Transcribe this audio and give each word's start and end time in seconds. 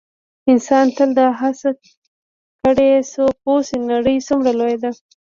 انسان 0.51 0.85
تل 0.97 1.09
دا 1.19 1.27
هڅه 1.39 1.69
کړې 2.63 2.91
څو 3.11 3.23
پوه 3.41 3.59
شي 3.67 3.77
نړۍ 3.91 4.17
څومره 4.27 4.51
لویه 4.59 4.77
ده. 4.83 4.91